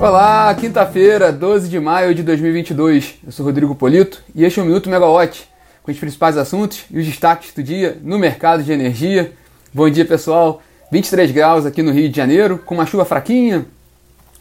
Olá, 0.00 0.54
quinta-feira, 0.54 1.32
12 1.32 1.68
de 1.68 1.80
maio 1.80 2.14
de 2.14 2.22
2022. 2.22 3.16
Eu 3.26 3.32
sou 3.32 3.44
Rodrigo 3.44 3.74
Polito 3.74 4.22
e 4.32 4.44
este 4.44 4.60
é 4.60 4.62
o 4.62 4.64
Minuto 4.64 4.88
Megawatt, 4.88 5.48
com 5.82 5.90
os 5.90 5.98
principais 5.98 6.36
assuntos 6.36 6.84
e 6.88 7.00
os 7.00 7.04
destaques 7.04 7.52
do 7.52 7.64
dia 7.64 7.98
no 8.00 8.16
mercado 8.16 8.62
de 8.62 8.70
energia. 8.70 9.32
Bom 9.74 9.90
dia, 9.90 10.04
pessoal. 10.04 10.62
23 10.92 11.32
graus 11.32 11.66
aqui 11.66 11.82
no 11.82 11.90
Rio 11.90 12.08
de 12.08 12.16
Janeiro, 12.16 12.58
com 12.58 12.76
uma 12.76 12.86
chuva 12.86 13.04
fraquinha, 13.04 13.66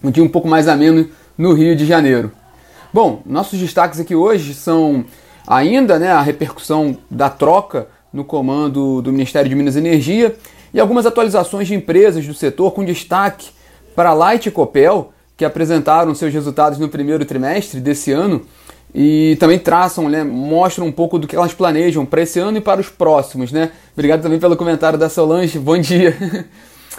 um 0.03 0.11
dia 0.11 0.23
um 0.23 0.29
pouco 0.29 0.47
mais 0.47 0.67
ameno 0.67 1.09
no 1.35 1.53
Rio 1.53 1.75
de 1.75 1.87
Janeiro. 1.87 2.31
Bom, 2.93 3.23
nossos 3.25 3.59
destaques 3.59 3.99
aqui 3.99 4.13
hoje 4.13 4.53
são 4.53 5.05
ainda 5.47 5.97
né, 5.97 6.11
a 6.11 6.21
repercussão 6.21 6.95
da 7.09 7.31
troca 7.31 7.87
no 8.13 8.23
comando 8.23 9.01
do 9.01 9.11
Ministério 9.11 9.49
de 9.49 9.55
Minas 9.55 9.75
e 9.75 9.79
Energia 9.79 10.35
e 10.71 10.79
algumas 10.79 11.07
atualizações 11.07 11.67
de 11.67 11.73
empresas 11.73 12.27
do 12.27 12.33
setor 12.35 12.73
com 12.73 12.85
destaque 12.85 13.49
para 13.95 14.09
a 14.09 14.13
Light 14.13 14.51
Copel, 14.51 15.13
que 15.37 15.45
apresentaram 15.45 16.15
seus 16.15 16.33
resultados 16.33 16.79
no 16.79 16.89
primeiro 16.89 17.23
trimestre 17.23 17.79
desse 17.79 18.11
ano 18.11 18.41
e 18.93 19.37
também 19.39 19.59
traçam, 19.59 20.09
né, 20.09 20.23
mostram 20.23 20.87
um 20.87 20.91
pouco 20.91 21.19
do 21.19 21.27
que 21.27 21.35
elas 21.35 21.53
planejam 21.53 22.03
para 22.03 22.23
esse 22.23 22.39
ano 22.39 22.57
e 22.57 22.61
para 22.61 22.81
os 22.81 22.89
próximos. 22.89 23.51
Né? 23.51 23.69
Obrigado 23.93 24.23
também 24.23 24.39
pelo 24.39 24.57
comentário 24.57 24.97
da 24.97 25.07
Solange, 25.07 25.59
bom 25.59 25.77
dia. 25.77 26.17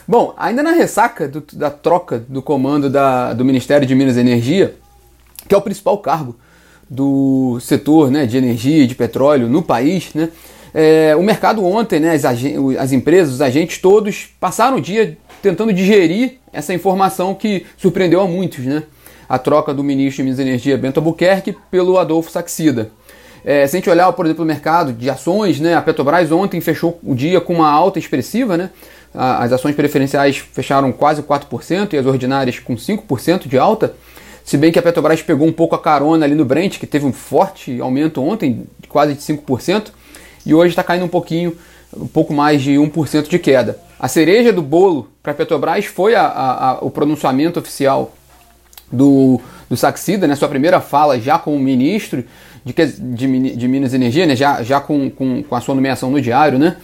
Bom, 0.07 0.33
ainda 0.37 0.63
na 0.63 0.71
ressaca 0.71 1.27
do, 1.27 1.43
da 1.53 1.71
troca 1.71 2.25
do 2.29 2.41
comando 2.41 2.89
da, 2.89 3.33
do 3.33 3.45
Ministério 3.45 3.87
de 3.87 3.95
Minas 3.97 4.17
e 4.17 4.21
Energia, 4.21 4.77
que 5.49 5.55
é 5.55 5.59
o 5.59 5.63
principal 5.63 5.99
cargo 5.99 6.37
do 6.89 7.59
setor 7.61 8.11
né, 8.11 8.25
de 8.25 8.37
energia 8.39 8.85
e 8.85 8.87
de 8.87 8.95
petróleo 8.95 9.49
no 9.49 9.63
país, 9.63 10.15
né, 10.15 10.31
é, 10.73 11.17
o 11.17 11.23
mercado 11.23 11.65
ontem, 11.65 11.99
né, 11.99 12.15
as, 12.15 12.25
as 12.25 12.93
empresas, 12.93 13.35
os 13.35 13.43
agentes 13.43 13.79
todos 13.79 14.29
passaram 14.39 14.77
o 14.77 14.81
dia 14.81 15.19
tentando 15.43 15.73
digerir 15.73 16.39
essa 16.53 16.75
informação 16.75 17.35
que 17.35 17.67
surpreendeu 17.77 18.21
a 18.21 18.27
muitos, 18.27 18.65
né? 18.65 18.83
A 19.29 19.39
troca 19.39 19.75
do 19.75 19.85
ministro 19.85 20.17
de 20.19 20.23
Minas 20.25 20.39
e 20.39 20.43
Energia 20.43 20.79
Bento 20.79 20.99
Albuquerque 20.99 21.57
pelo 21.71 21.99
Adolfo 21.99 22.31
Saxida. 22.31 22.91
É, 23.45 23.67
se 23.67 23.77
a 23.77 23.79
gente 23.79 23.91
olhar, 23.91 24.13
por 24.13 24.27
exemplo, 24.27 24.45
o 24.45 24.47
mercado 24.47 24.93
de 24.93 25.09
ações, 25.09 25.61
né, 25.61 25.75
a 25.75 25.83
Petrobras 25.83 26.31
ontem 26.33 26.61
fechou 26.61 26.99
o 27.03 27.15
dia 27.15 27.41
com 27.41 27.55
uma 27.55 27.71
alta 27.71 27.99
expressiva, 27.99 28.57
né? 28.57 28.71
As 29.15 29.53
ações 29.53 29.75
preferenciais 29.75 30.37
fecharam 30.37 30.93
quase 30.93 31.23
4% 31.23 31.95
e 31.95 31.97
as 31.97 32.05
ordinárias 32.05 32.59
com 32.59 32.75
5% 32.75 33.49
de 33.49 33.57
alta. 33.57 33.95
Se 34.45 34.57
bem 34.57 34.71
que 34.71 34.79
a 34.79 34.83
Petrobras 34.83 35.23
pegou 35.23 35.47
um 35.47 35.53
pouco 35.53 35.75
a 35.75 35.79
carona 35.79 36.25
ali 36.27 36.35
no 36.35 36.45
Brent, 36.45 36.79
que 36.79 36.87
teve 36.87 37.07
um 37.07 37.13
forte 37.13 37.81
aumento 37.81 38.23
ontem, 38.23 38.67
quase 38.89 39.15
de 39.15 39.21
5%, 39.21 39.93
e 40.45 40.55
hoje 40.55 40.71
está 40.71 40.83
caindo 40.83 41.05
um 41.05 41.09
pouquinho, 41.09 41.57
um 41.97 42.07
pouco 42.07 42.33
mais 42.33 42.63
de 42.63 42.73
1% 42.73 43.29
de 43.29 43.39
queda. 43.39 43.79
A 43.99 44.09
cereja 44.09 44.53
do 44.53 44.63
bolo 44.63 45.09
para 45.23 45.33
a 45.33 45.35
Petrobras 45.35 45.85
foi 45.87 46.15
a, 46.15 46.23
a, 46.23 46.71
a, 46.71 46.79
o 46.81 46.91
pronunciamento 46.91 47.59
oficial 47.59 48.15
do, 48.91 49.41
do 49.69 49.77
Saxida, 49.77 50.27
né, 50.27 50.35
sua 50.35 50.49
primeira 50.49 50.81
fala 50.81 51.21
já 51.21 51.39
como 51.39 51.59
ministro 51.59 52.25
de, 52.65 52.73
de, 52.73 53.57
de 53.57 53.69
Minas 53.69 53.93
e 53.93 53.97
Energia, 53.97 54.27
né, 54.27 54.37
já, 54.37 54.63
já 54.63 54.81
com, 54.81 55.11
com, 55.11 55.43
com 55.43 55.55
a 55.55 55.61
sua 55.61 55.75
nomeação 55.75 56.11
no 56.11 56.21
diário, 56.21 56.59
né, 56.59 56.77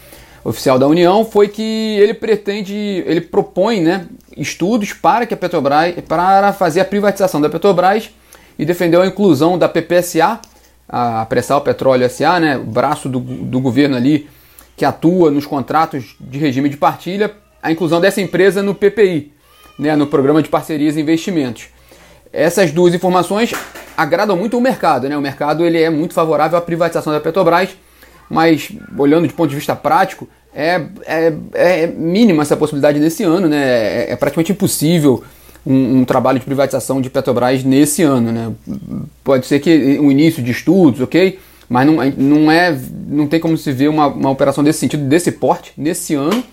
oficial 0.45 0.79
da 0.79 0.87
União, 0.87 1.25
foi 1.25 1.49
que 1.49 1.63
ele 1.63 2.13
pretende, 2.13 2.75
ele 3.07 3.21
propõe 3.21 3.81
né, 3.81 4.07
estudos 4.37 4.93
para 4.93 5.25
que 5.25 5.35
a 5.35 5.37
Petrobras, 5.37 5.95
para 6.07 6.53
fazer 6.53 6.81
a 6.81 6.85
privatização 6.85 7.41
da 7.41 7.49
Petrobras 7.49 8.11
e 8.59 8.65
defendeu 8.65 9.01
a 9.01 9.07
inclusão 9.07 9.57
da 9.57 9.69
PPSA, 9.69 10.41
a 10.87 11.25
Pressal 11.27 11.61
Petróleo 11.63 12.09
SA, 12.11 12.39
né, 12.39 12.57
o 12.59 12.65
braço 12.65 13.09
do, 13.09 13.21
do 13.21 13.61
governo 13.61 13.97
ali 13.97 14.29
que 14.77 14.84
atua 14.84 15.30
nos 15.30 15.47
contratos 15.47 16.17
de 16.20 16.39
regime 16.39 16.69
de 16.69 16.77
partilha, 16.77 17.33
a 17.62 17.70
inclusão 17.70 18.00
dessa 18.00 18.20
empresa 18.20 18.62
no 18.62 18.75
PPI, 18.75 19.33
né, 19.78 19.97
no 19.97 20.06
Programa 20.06 20.42
de 20.42 20.48
Parcerias 20.48 20.97
e 20.97 21.00
Investimentos. 21.00 21.69
Essas 22.33 22.72
duas 22.72 22.92
informações 22.92 23.52
agradam 23.97 24.36
muito 24.36 24.58
o 24.58 24.61
mercado, 24.61 25.08
né? 25.08 25.17
O 25.17 25.20
mercado 25.20 25.64
ele 25.64 25.80
é 25.80 25.89
muito 25.89 26.14
favorável 26.14 26.58
à 26.58 26.61
privatização 26.61 27.13
da 27.13 27.20
Petrobras, 27.20 27.70
mas 28.29 28.73
olhando 28.98 29.29
de 29.29 29.33
ponto 29.33 29.51
de 29.51 29.55
vista 29.55 29.77
prático, 29.77 30.29
é, 30.52 30.83
é, 31.07 31.33
é 31.55 31.86
mínima 31.86 32.42
essa 32.42 32.57
possibilidade 32.57 32.98
nesse 32.98 33.23
ano, 33.23 33.48
né? 33.48 33.63
É, 33.63 34.13
é 34.13 34.17
praticamente 34.17 34.51
impossível 34.51 35.23
um, 35.64 36.01
um, 36.01 36.05
trabalho 36.05 36.39
de 36.39 36.45
privatização 36.45 37.01
de 37.01 37.08
Petrobras 37.08 37.63
nesse 37.63 38.02
ano, 38.02 38.33
né? 38.33 38.52
Pode 39.23 39.46
ser 39.46 39.61
que 39.61 39.98
o 40.01 40.11
início 40.11 40.42
de 40.42 40.51
estudos, 40.51 41.01
ok? 41.01 41.39
Mas 41.74 41.89
não, 41.89 41.96
não, 42.17 42.52
é, 42.52 42.79
não 43.08 43.27
tem 43.27 43.40
como 43.40 43.58
se 43.58 43.73
ver 43.73 43.89
uma, 43.89 44.07
uma 44.07 44.30
operação 44.30 44.62
desse 44.62 44.79
sentido, 44.79 45.08
desse 45.08 45.33
porte, 45.33 45.73
nesse 45.77 46.14
ano, 46.14 46.45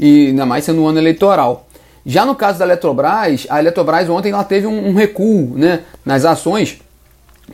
e 0.00 0.28
ainda 0.28 0.46
mais 0.46 0.64
sendo 0.64 0.80
um 0.80 0.88
ano 0.88 0.98
eleitoral. 0.98 1.66
Já 2.06 2.24
no 2.24 2.34
caso 2.34 2.60
da 2.60 2.64
Eletrobras, 2.64 3.46
a 3.50 3.58
Eletrobras 3.58 4.08
ontem 4.08 4.32
ela 4.32 4.42
teve 4.42 4.66
um, 4.66 4.88
um 4.88 4.94
recuo 4.94 5.52
né, 5.54 5.80
nas 6.02 6.24
ações, 6.24 6.78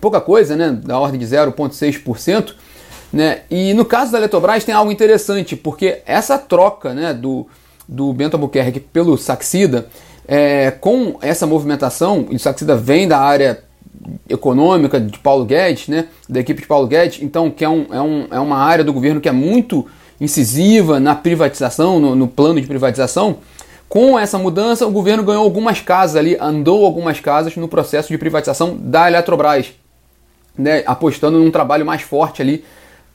pouca 0.00 0.20
coisa, 0.20 0.54
né, 0.54 0.70
da 0.70 1.00
ordem 1.00 1.18
de 1.18 1.26
0,6%. 1.26 2.54
Né, 3.12 3.40
e 3.50 3.74
no 3.74 3.84
caso 3.84 4.12
da 4.12 4.18
Eletrobras 4.18 4.62
tem 4.62 4.72
algo 4.72 4.92
interessante, 4.92 5.56
porque 5.56 6.02
essa 6.06 6.38
troca 6.38 6.94
né, 6.94 7.12
do, 7.12 7.44
do 7.88 8.12
Bento 8.12 8.34
Albuquerque 8.34 8.78
pelo 8.78 9.18
Saxida, 9.18 9.88
é, 10.28 10.70
com 10.70 11.18
essa 11.20 11.44
movimentação, 11.44 12.28
e 12.30 12.36
o 12.36 12.38
Saxida 12.38 12.76
vem 12.76 13.08
da 13.08 13.18
área 13.18 13.64
econômica 14.28 15.00
de 15.00 15.18
Paulo 15.18 15.44
Guedes, 15.44 15.88
né, 15.88 16.06
da 16.28 16.40
equipe 16.40 16.62
de 16.62 16.66
Paulo 16.66 16.86
Guedes, 16.86 17.22
então 17.22 17.50
que 17.50 17.64
é, 17.64 17.68
um, 17.68 17.86
é, 17.90 18.00
um, 18.00 18.26
é 18.30 18.40
uma 18.40 18.56
área 18.56 18.84
do 18.84 18.92
governo 18.92 19.20
que 19.20 19.28
é 19.28 19.32
muito 19.32 19.86
incisiva 20.20 21.00
na 21.00 21.14
privatização, 21.14 21.98
no, 21.98 22.14
no 22.14 22.28
plano 22.28 22.60
de 22.60 22.66
privatização, 22.66 23.38
com 23.88 24.16
essa 24.16 24.38
mudança, 24.38 24.86
o 24.86 24.90
governo 24.90 25.24
ganhou 25.24 25.42
algumas 25.42 25.80
casas 25.80 26.14
ali, 26.14 26.36
andou 26.40 26.84
algumas 26.86 27.18
casas 27.18 27.56
no 27.56 27.66
processo 27.66 28.08
de 28.08 28.16
privatização 28.16 28.76
da 28.78 29.08
Eletrobras, 29.08 29.72
né, 30.56 30.84
apostando 30.86 31.38
num 31.38 31.50
trabalho 31.50 31.84
mais 31.84 32.02
forte 32.02 32.40
ali 32.40 32.64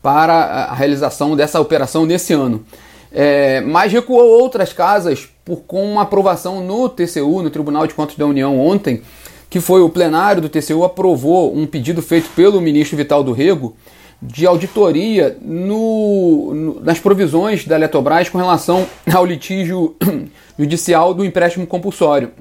para 0.02 0.34
a 0.34 0.74
realização 0.74 1.36
dessa 1.36 1.62
operação 1.62 2.06
nesse 2.06 2.34
ano. 2.34 2.66
É, 3.12 3.62
mas 3.62 3.94
recuou 3.94 4.28
outras 4.42 4.74
casas 4.74 5.30
por 5.46 5.62
com 5.62 5.90
uma 5.90 6.02
aprovação 6.02 6.62
no 6.62 6.90
TCU, 6.90 7.42
no 7.42 7.50
Tribunal 7.50 7.88
de 7.88 7.94
Contas 7.94 8.18
da 8.18 8.26
União 8.26 8.60
ontem, 8.60 9.02
que 9.50 9.60
foi 9.60 9.82
o 9.82 9.90
plenário 9.90 10.42
do 10.42 10.50
TCU 10.50 10.84
aprovou 10.84 11.56
um 11.56 11.66
pedido 11.66 12.02
feito 12.02 12.30
pelo 12.36 12.62
ministro 12.62 12.98
Vital 12.98 13.24
do 13.24 13.32
Rego 13.32 13.76
de 14.22 14.46
auditoria 14.46 15.38
no, 15.42 16.54
no, 16.54 16.82
nas 16.82 17.00
provisões 17.00 17.66
da 17.66 17.76
Eletrobras 17.76 18.30
com 18.30 18.38
relação 18.38 18.88
ao 19.14 19.26
litígio 19.26 19.96
judicial 20.58 21.14
do 21.14 21.24
empréstimo 21.24 21.68
compulsório. 21.68 22.32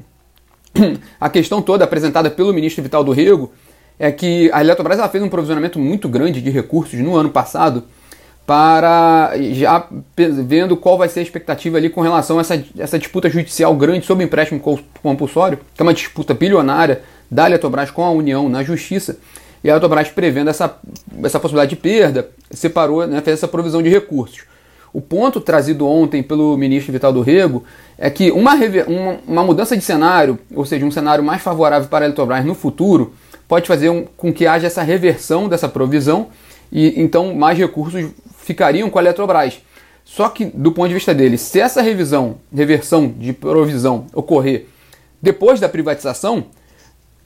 A 1.21 1.29
questão 1.29 1.63
toda 1.63 1.85
apresentada 1.85 2.31
pelo 2.31 2.53
ministro 2.53 2.83
Vital 2.83 3.05
do 3.05 3.13
Rego 3.13 3.53
é 3.99 4.11
que 4.11 4.51
a 4.53 4.61
Eletrobras 4.61 5.11
fez 5.11 5.23
um 5.23 5.29
provisionamento 5.29 5.79
muito 5.79 6.09
grande 6.09 6.41
de 6.41 6.51
recursos 6.51 6.99
no 6.99 7.17
ano 7.17 7.31
passado 7.31 7.85
para 8.47 9.33
já 9.53 9.87
vendo 10.19 10.77
qual 10.77 10.99
vai 10.99 11.09
ser 11.09 11.21
a 11.21 11.23
expectativa 11.23 11.79
ali 11.79 11.89
com 11.89 12.03
relação 12.03 12.39
a 12.39 12.43
essa, 12.43 12.63
essa 12.79 12.99
disputa 12.99 13.31
judicial 13.31 13.75
grande 13.75 14.05
sobre 14.05 14.25
empréstimo 14.25 14.61
compulsório, 15.03 15.59
que 15.75 15.81
é 15.81 15.83
uma 15.83 15.95
disputa 15.95 16.35
bilionária 16.35 17.03
da 17.31 17.47
Eletrobras 17.47 17.91
com 17.91 18.05
a 18.05 18.11
União 18.11 18.49
na 18.49 18.63
Justiça. 18.63 19.17
E 19.63 19.71
a 19.71 19.73
Eletrobras, 19.73 20.11
prevendo 20.11 20.51
essa, 20.51 20.79
essa 21.23 21.41
possibilidade 21.41 21.71
de 21.71 21.77
perda, 21.77 22.29
separou, 22.51 23.07
né, 23.07 23.23
fez 23.23 23.39
essa 23.39 23.49
provisão 23.49 23.83
de 23.83 23.89
recursos. 23.89 24.43
O 24.93 25.01
ponto 25.01 25.41
trazido 25.41 25.89
ontem 25.89 26.23
pelo 26.23 26.57
ministro 26.57 26.93
Vital 26.93 27.13
do 27.13 27.23
Rego 27.23 27.65
é 27.99 28.11
que 28.11 28.31
uma, 28.31 28.55
uma, 29.27 29.43
mudança 29.43 29.77
de 29.77 29.83
cenário, 29.83 30.39
ou 30.55 30.67
seja, 30.67 30.85
um 30.85 30.91
cenário 30.91 31.25
mais 31.25 31.43
favorável 31.43 31.89
para 31.89 32.05
a 32.05 32.09
Eletrobras 32.09 32.45
no 32.45 32.55
futuro, 32.55 33.15
pode 33.49 33.67
fazer 33.67 33.89
um, 33.89 34.05
com 34.17 34.33
que 34.33 34.47
haja 34.47 34.67
essa 34.67 34.83
reversão 34.83 35.49
dessa 35.49 35.69
provisão 35.69 36.29
e 36.71 37.01
então 37.01 37.35
mais 37.35 37.59
recursos 37.59 38.11
ficariam 38.45 38.91
com 38.91 38.99
a 38.99 39.03
Eletrobras. 39.03 39.61
Só 40.05 40.29
que, 40.29 40.45
do 40.45 40.71
ponto 40.71 40.89
de 40.89 40.95
vista 40.95 41.15
dele, 41.15 41.39
se 41.39 41.59
essa 41.59 41.81
revisão, 41.81 42.37
reversão 42.55 43.09
de 43.09 43.33
provisão 43.33 44.07
ocorrer 44.13 44.67
depois 45.21 45.59
da 45.59 45.69
privatização, 45.69 46.45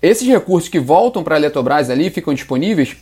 esses 0.00 0.26
recursos 0.26 0.68
que 0.68 0.78
voltam 0.78 1.24
para 1.24 1.34
a 1.34 1.38
Eletrobras 1.38 1.90
ali 1.90 2.08
ficam 2.08 2.32
disponíveis, 2.32 2.96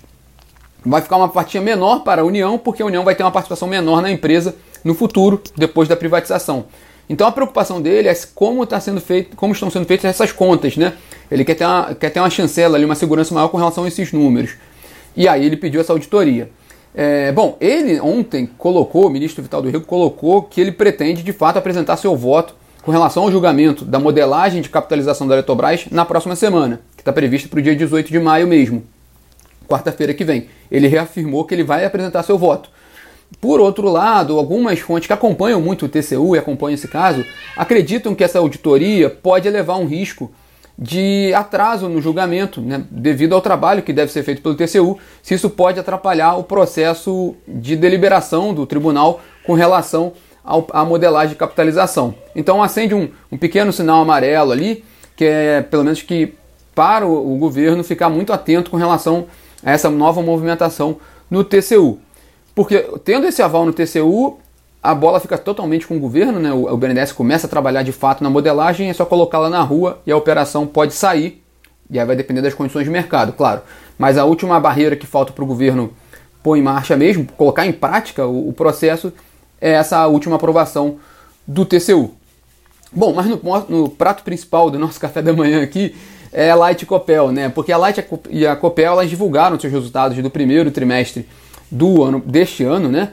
vai 0.85 1.03
ficar 1.03 1.17
uma 1.17 1.29
fatia 1.29 1.61
menor 1.61 2.01
para 2.01 2.23
a 2.23 2.25
União, 2.25 2.57
porque 2.57 2.83
a 2.83 2.87
União 2.87 3.05
vai 3.05 3.15
ter 3.15 3.23
uma 3.23 3.31
participação 3.31 3.69
menor 3.69 4.01
na 4.01 4.11
empresa 4.11 4.57
no 4.83 4.95
futuro, 4.95 5.43
depois 5.57 5.89
da 5.89 5.97
privatização. 5.97 6.65
Então 7.09 7.27
a 7.27 7.33
preocupação 7.33 7.81
dele 7.81 8.09
é 8.09 8.15
como, 8.35 8.65
tá 8.67 8.81
sendo 8.81 9.01
feito, 9.01 9.37
como 9.37 9.53
estão 9.53 9.71
sendo 9.71 9.85
feitas 9.85 10.07
essas 10.07 10.33
contas, 10.33 10.77
né? 10.77 10.95
Ele 11.31 11.45
quer 11.45 11.55
ter, 11.55 11.65
uma, 11.65 11.95
quer 11.95 12.11
ter 12.11 12.21
uma 12.21 12.31
chancela 12.31 12.77
ali, 12.77 12.85
uma 12.85 12.95
segurança 12.95 13.35
maior 13.35 13.49
com 13.49 13.57
relação 13.57 13.85
a 13.85 13.89
esses 13.89 14.13
números. 14.13 14.53
E 15.17 15.29
aí 15.29 15.45
ele 15.45 15.57
pediu 15.57 15.81
essa 15.81 15.93
auditoria. 15.93 16.51
É, 16.99 17.31
bom, 17.31 17.59
ele 17.61 18.01
ontem 18.01 18.47
colocou, 18.57 19.07
o 19.07 19.11
ministro 19.11 19.43
Vital 19.43 19.61
do 19.61 19.69
Rio 19.69 19.83
colocou 19.83 20.43
que 20.43 20.59
ele 20.59 20.73
pretende 20.73 21.23
de 21.23 21.31
fato 21.31 21.59
apresentar 21.59 21.99
seu 21.99 22.17
voto 22.17 22.55
com 22.83 22.91
relação 22.91 23.25
ao 23.25 23.31
julgamento 23.31 23.85
da 23.85 23.99
modelagem 23.99 24.63
de 24.63 24.71
capitalização 24.71 25.29
da 25.29 25.35
Eletrobras 25.35 25.87
na 25.91 26.07
próxima 26.07 26.35
semana, 26.35 26.81
que 26.97 27.03
está 27.03 27.13
prevista 27.13 27.51
para 27.51 27.59
o 27.59 27.63
dia 27.63 27.77
18 27.77 28.11
de 28.11 28.19
maio 28.19 28.47
mesmo, 28.47 28.83
quarta-feira 29.69 30.15
que 30.15 30.25
vem. 30.25 30.49
Ele 30.71 30.89
reafirmou 30.89 31.45
que 31.45 31.55
ele 31.55 31.65
vai 31.65 31.85
apresentar 31.85 32.23
seu 32.23 32.39
voto. 32.39 32.71
Por 33.43 33.61
outro 33.61 33.91
lado, 33.91 34.39
algumas 34.39 34.79
fontes 34.79 35.07
que 35.07 35.13
acompanham 35.13 35.61
muito 35.61 35.85
o 35.85 35.89
TCU 35.91 36.35
e 36.35 36.39
acompanham 36.39 36.77
esse 36.77 36.89
caso 36.89 37.27
acreditam 37.57 38.15
que 38.15 38.25
essa 38.25 38.39
auditoria 38.39 39.11
pode 39.11 39.51
levar 39.51 39.77
um 39.77 39.85
risco 39.85 40.33
de 40.79 41.33
atraso 41.35 41.89
no 41.89 42.01
julgamento, 42.03 42.61
né, 42.61 42.85
devido 42.91 43.35
ao 43.35 43.41
trabalho 43.41 43.83
que 43.83 43.93
deve 43.93 44.13
ser 44.13 44.23
feito 44.23 44.43
pelo 44.43 44.55
TCU, 44.55 44.99
se 45.23 45.35
isso 45.35 45.49
pode 45.49 45.81
atrapalhar 45.81 46.37
o 46.37 46.45
processo 46.45 47.35
de 47.49 47.77
deliberação 47.77 48.53
do 48.53 48.67
tribunal 48.67 49.21
com 49.45 49.55
relação 49.55 50.13
ao, 50.45 50.67
à 50.73 50.85
modelagem 50.85 51.31
de 51.31 51.37
capitalização. 51.37 52.15
Então 52.35 52.63
acende 52.63 52.95
um, 52.95 53.09
um, 53.33 53.39
pequeno 53.39 53.73
sinal 53.73 54.03
amarelo 54.03 54.53
ali, 54.53 54.85
que 55.17 55.25
é 55.25 55.63
pelo 55.63 55.83
menos 55.85 56.03
que 56.03 56.35
para 56.75 57.07
o, 57.07 57.35
o 57.35 57.39
governo 57.39 57.83
ficar 57.83 58.11
muito 58.11 58.33
atento 58.33 58.71
com 58.71 58.77
relação 58.77 59.27
a 59.65 59.73
essa 59.73 59.89
nova 59.89 60.21
movimentação 60.21 60.99
no 61.31 61.43
TCU. 61.43 61.99
Porque 62.55 62.87
tendo 63.03 63.27
esse 63.27 63.43
aval 63.43 63.65
no 63.65 63.73
TCU, 63.73 64.39
a 64.87 64.95
bola 64.95 65.19
fica 65.19 65.37
totalmente 65.37 65.87
com 65.87 65.97
o 65.97 66.01
governo, 66.01 66.39
né? 66.39 66.53
o, 66.53 66.77
BNDES 66.77 67.11
começa 67.11 67.49
a 67.49 67.51
trabalhar 67.51 67.83
de 67.83 67.91
fato 67.91 68.23
na 68.23 68.31
modelagem, 68.31 68.89
é 68.89 68.93
só 68.93 69.05
colocá-la 69.05 69.51
na 69.51 69.61
rua 69.61 70.01
e 70.07 70.13
a 70.13 70.17
operação 70.17 70.65
pode 70.65 70.95
sair, 70.95 71.43
e 71.91 71.99
aí 71.99 72.07
vai 72.07 72.15
depender 72.15 72.41
das 72.41 72.55
condições 72.55 72.85
de 72.85 72.91
mercado, 72.91 73.33
claro. 73.33 73.63
Mas 73.99 74.17
a 74.17 74.25
última 74.25 74.61
barreira 74.61 74.95
que 74.95 75.07
falta 75.07 75.33
para 75.33 75.43
o 75.43 75.47
governo 75.47 75.93
pôr 76.41 76.57
em 76.57 76.63
marcha 76.63 76.97
mesmo, 76.97 77.27
colocar 77.37 77.67
em 77.67 77.73
prática 77.73 78.27
o, 78.27 78.49
o, 78.49 78.53
processo, 78.53 79.13
é 79.61 79.73
essa 79.73 80.07
última 80.07 80.37
aprovação 80.37 80.99
do 81.45 81.65
TCU. 81.65 82.13
Bom, 82.93 83.13
mas 83.13 83.27
no, 83.27 83.41
no 83.69 83.89
prato 83.89 84.23
principal 84.23 84.71
do 84.71 84.79
nosso 84.79 85.01
café 85.01 85.21
da 85.21 85.33
manhã 85.33 85.65
aqui 85.65 85.97
é 86.33 86.51
a 86.51 86.55
Light 86.55 86.83
e 86.83 86.87
Copel, 86.87 87.33
né? 87.33 87.49
Porque 87.49 87.73
a 87.73 87.77
Light 87.77 88.05
e 88.31 88.47
a 88.47 88.55
Copel 88.55 88.93
elas 88.93 89.11
divulgaram 89.11 89.59
seus 89.59 89.73
resultados 89.73 90.17
do 90.23 90.31
primeiro 90.31 90.71
trimestre 90.71 91.27
do 91.69 92.05
ano 92.05 92.23
deste 92.25 92.63
ano, 92.63 92.89
né? 92.89 93.11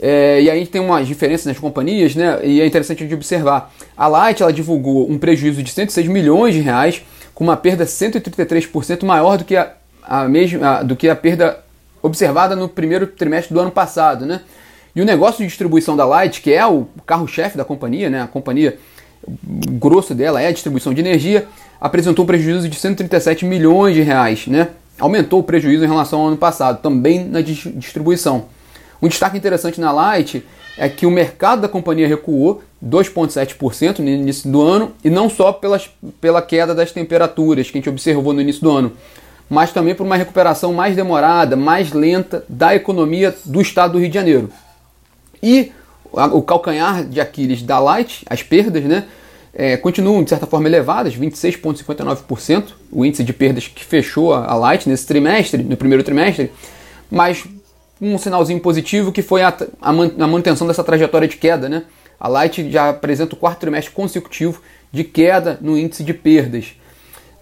É, 0.00 0.42
e 0.42 0.50
aí 0.50 0.66
tem 0.66 0.80
umas 0.80 1.06
diferenças 1.06 1.46
nas 1.46 1.58
companhias, 1.58 2.14
né? 2.14 2.40
E 2.42 2.60
é 2.60 2.66
interessante 2.66 3.06
de 3.06 3.14
observar. 3.14 3.72
A 3.96 4.08
Light 4.08 4.42
ela 4.42 4.52
divulgou 4.52 5.10
um 5.10 5.18
prejuízo 5.18 5.62
de 5.62 5.70
106 5.70 6.08
milhões 6.08 6.54
de 6.54 6.60
reais, 6.60 7.02
com 7.34 7.44
uma 7.44 7.56
perda 7.56 7.84
133% 7.84 9.04
maior 9.04 9.38
do 9.38 9.44
que 9.44 9.56
a, 9.56 9.72
a 10.02 10.28
mesma, 10.28 10.82
do 10.82 10.96
que 10.96 11.08
a 11.08 11.16
perda 11.16 11.60
observada 12.02 12.54
no 12.54 12.68
primeiro 12.68 13.06
trimestre 13.06 13.54
do 13.54 13.60
ano 13.60 13.70
passado, 13.70 14.26
né? 14.26 14.40
E 14.94 15.00
o 15.00 15.04
negócio 15.04 15.38
de 15.38 15.46
distribuição 15.46 15.96
da 15.96 16.04
Light, 16.04 16.40
que 16.40 16.52
é 16.52 16.64
o 16.64 16.86
carro-chefe 17.06 17.56
da 17.56 17.64
companhia, 17.64 18.10
né? 18.10 18.22
A 18.22 18.26
companhia 18.26 18.78
grosso 19.26 20.14
dela 20.14 20.40
é 20.40 20.48
a 20.48 20.52
distribuição 20.52 20.92
de 20.92 21.00
energia, 21.00 21.46
apresentou 21.80 22.24
um 22.24 22.26
prejuízo 22.26 22.68
de 22.68 22.76
137 22.76 23.44
milhões 23.44 23.94
de 23.94 24.02
reais, 24.02 24.46
né? 24.46 24.68
Aumentou 24.98 25.40
o 25.40 25.42
prejuízo 25.42 25.84
em 25.84 25.88
relação 25.88 26.20
ao 26.20 26.28
ano 26.28 26.36
passado, 26.36 26.80
também 26.80 27.24
na 27.24 27.40
distribuição. 27.40 28.46
Um 29.04 29.08
destaque 29.08 29.36
interessante 29.36 29.78
na 29.78 29.92
Light 29.92 30.42
é 30.78 30.88
que 30.88 31.04
o 31.04 31.10
mercado 31.10 31.60
da 31.60 31.68
companhia 31.68 32.08
recuou 32.08 32.62
2,7% 32.82 33.98
no 33.98 34.08
início 34.08 34.50
do 34.50 34.62
ano, 34.62 34.92
e 35.04 35.10
não 35.10 35.28
só 35.28 35.52
pelas, 35.52 35.90
pela 36.22 36.40
queda 36.40 36.74
das 36.74 36.90
temperaturas 36.90 37.70
que 37.70 37.76
a 37.76 37.80
gente 37.80 37.90
observou 37.90 38.32
no 38.32 38.40
início 38.40 38.62
do 38.62 38.70
ano, 38.70 38.92
mas 39.46 39.72
também 39.72 39.94
por 39.94 40.06
uma 40.06 40.16
recuperação 40.16 40.72
mais 40.72 40.96
demorada, 40.96 41.54
mais 41.54 41.92
lenta 41.92 42.46
da 42.48 42.74
economia 42.74 43.36
do 43.44 43.60
estado 43.60 43.92
do 43.92 43.98
Rio 43.98 44.08
de 44.08 44.14
Janeiro. 44.14 44.48
E 45.42 45.70
o 46.10 46.40
calcanhar 46.40 47.04
de 47.04 47.20
Aquiles 47.20 47.62
da 47.62 47.78
Light, 47.78 48.24
as 48.30 48.42
perdas, 48.42 48.84
né, 48.84 49.04
é, 49.52 49.76
continuam 49.76 50.24
de 50.24 50.30
certa 50.30 50.46
forma 50.46 50.66
elevadas, 50.66 51.14
26,59%, 51.14 52.68
o 52.90 53.04
índice 53.04 53.22
de 53.22 53.34
perdas 53.34 53.68
que 53.68 53.84
fechou 53.84 54.32
a 54.32 54.54
Light 54.54 54.88
nesse 54.88 55.06
trimestre, 55.06 55.62
no 55.62 55.76
primeiro 55.76 56.02
trimestre, 56.02 56.50
mas 57.10 57.44
um 58.04 58.18
sinalzinho 58.18 58.60
positivo 58.60 59.10
que 59.10 59.22
foi 59.22 59.42
a, 59.42 59.48
a, 59.48 59.90
a 59.90 59.92
manutenção 59.92 60.66
dessa 60.66 60.84
trajetória 60.84 61.26
de 61.26 61.36
queda. 61.36 61.68
Né? 61.68 61.84
A 62.20 62.28
Light 62.28 62.70
já 62.70 62.90
apresenta 62.90 63.34
o 63.34 63.38
quarto 63.38 63.60
trimestre 63.60 63.92
consecutivo 63.92 64.60
de 64.92 65.04
queda 65.04 65.58
no 65.60 65.78
índice 65.78 66.04
de 66.04 66.12
perdas. 66.14 66.74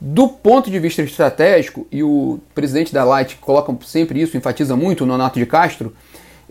Do 0.01 0.29
ponto 0.29 0.71
de 0.71 0.79
vista 0.79 1.03
estratégico, 1.03 1.87
e 1.91 2.03
o 2.03 2.41
presidente 2.55 2.93
da 2.93 3.05
Light 3.05 3.37
coloca 3.37 3.73
sempre 3.85 4.21
isso, 4.21 4.37
enfatiza 4.37 4.75
muito, 4.75 5.05
o 5.05 5.07
Nonato 5.07 5.39
de 5.39 5.47
Castro, 5.47 5.95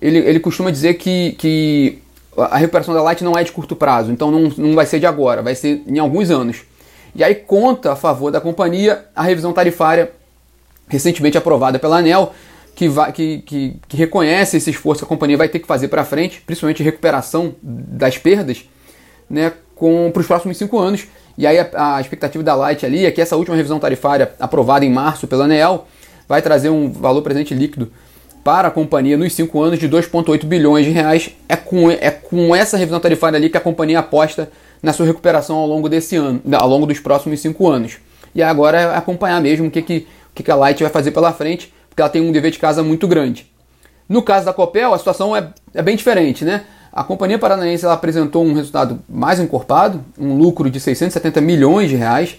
ele, 0.02 0.20
ele 0.20 0.40
costuma 0.40 0.72
dizer 0.72 0.94
que, 0.94 1.34
que 1.34 2.00
a 2.38 2.58
recuperação 2.58 2.94
da 2.94 3.02
Light 3.02 3.24
não 3.24 3.38
é 3.38 3.44
de 3.44 3.52
curto 3.52 3.76
prazo, 3.76 4.12
então 4.12 4.32
não, 4.32 4.44
não 4.58 4.74
vai 4.74 4.86
ser 4.86 5.00
de 5.00 5.06
agora, 5.06 5.42
vai 5.42 5.54
ser 5.54 5.84
em 5.86 6.00
alguns 6.00 6.32
anos. 6.32 6.64
E 7.14 7.24
aí 7.24 7.36
conta 7.36 7.92
a 7.92 7.96
favor 7.96 8.32
da 8.32 8.40
companhia 8.40 9.06
a 9.14 9.24
revisão 9.24 9.52
tarifária 9.52 10.12
recentemente 10.88 11.38
aprovada 11.38 11.78
pela 11.78 11.98
ANEL, 11.98 12.34
que, 12.76 12.88
vai, 12.88 13.12
que, 13.12 13.40
que, 13.40 13.76
que 13.88 13.98
reconhece 13.98 14.58
esse 14.58 14.70
esforço 14.70 15.02
que 15.02 15.06
a 15.06 15.08
companhia 15.08 15.38
vai 15.38 15.50
ter 15.50 15.60
que 15.60 15.68
fazer 15.68 15.88
para 15.88 16.04
frente, 16.04 16.42
principalmente 16.46 16.82
recuperação 16.84 17.56
das 17.62 18.18
perdas, 18.18 18.64
né, 19.30 19.54
para 20.14 20.20
os 20.20 20.28
próximos 20.28 20.58
cinco 20.58 20.78
anos. 20.80 21.08
E 21.38 21.48
aí 21.48 21.58
a, 21.60 21.96
a, 21.96 22.02
expectativa 22.02 22.44
da 22.44 22.56
Light 22.56 22.86
ali 22.86 23.06
é 23.06 23.12
que 23.12 23.22
essa 23.22 23.36
última 23.36 23.56
revisão 23.56 23.80
tarifária 23.80 24.32
aprovada 24.40 24.86
em 24.86 24.92
março 24.92 25.28
pela 25.28 25.46
ANEEL 25.46 25.86
vai 26.28 26.42
trazer 26.42 26.70
um 26.70 26.92
valor 26.92 27.22
presente 27.22 27.54
líquido 27.54 27.92
para 28.44 28.68
a 28.68 28.72
companhia 28.72 29.18
nos 29.18 29.34
cinco 29.34 29.62
anos 29.62 29.80
de 29.80 29.88
2,8 29.88 30.46
bilhões 30.46 30.86
de 30.86 30.92
reais. 30.92 31.32
É 31.48 31.56
com, 31.56 31.90
é 31.90 32.12
com 32.12 32.56
essa 32.56 32.78
revisão 32.78 33.00
tarifária 33.00 33.38
ali 33.38 33.50
que 33.50 33.58
a 33.58 33.62
companhia 33.62 34.00
aposta 34.00 34.52
na 34.82 34.94
sua 34.94 35.06
recuperação 35.06 35.58
ao 35.58 35.68
longo 35.68 35.88
desse 35.88 36.16
ano, 36.16 36.42
ao 36.54 36.68
longo 36.68 36.86
dos 36.86 37.00
próximos 37.00 37.40
cinco 37.40 37.70
anos. 37.70 37.98
E 38.34 38.42
agora 38.42 38.80
é 38.80 38.96
acompanhar 38.96 39.42
mesmo 39.42 39.68
o 39.68 39.72
que, 39.72 39.82
que, 39.82 40.08
o 40.32 40.44
que 40.44 40.50
a 40.50 40.56
Light 40.56 40.82
vai 40.82 40.92
fazer 40.92 41.12
pela 41.12 41.32
frente 41.32 41.72
porque 41.92 42.02
ela 42.02 42.10
tem 42.10 42.22
um 42.22 42.32
dever 42.32 42.52
de 42.52 42.58
casa 42.58 42.82
muito 42.82 43.06
grande. 43.06 43.52
No 44.08 44.24
caso 44.24 44.46
da 44.46 44.54
Copel, 44.54 44.94
a 44.94 44.98
situação 44.98 45.36
é, 45.36 45.50
é 45.74 45.82
bem 45.82 45.98
diferente, 45.98 46.46
né? 46.46 46.64
A 46.92 47.04
Companhia 47.04 47.38
Paranaense 47.38 47.84
ela 47.84 47.94
apresentou 47.94 48.46
um 48.46 48.54
resultado 48.54 49.00
mais 49.08 49.40
encorpado, 49.40 50.04
um 50.18 50.38
lucro 50.38 50.70
de 50.70 50.80
670 50.80 51.42
milhões 51.42 51.90
de 51.90 51.98
reais, 51.98 52.38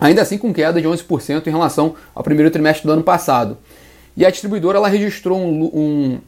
ainda 0.00 0.22
assim 0.22 0.38
com 0.38 0.54
queda 0.54 0.80
de 0.80 0.86
11% 0.86 1.46
em 1.46 1.50
relação 1.50 1.96
ao 2.14 2.22
primeiro 2.22 2.50
trimestre 2.50 2.86
do 2.86 2.92
ano 2.92 3.02
passado. 3.02 3.58
E 4.16 4.24
a 4.24 4.30
distribuidora 4.30 4.78
ela 4.78 4.88
registrou 4.88 5.38
um, 5.38 5.64
um 5.64 6.18